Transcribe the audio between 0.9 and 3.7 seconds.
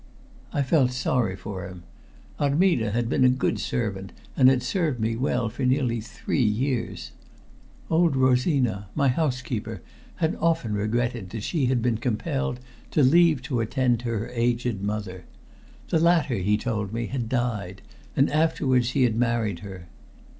sorry for him. Armida had been a good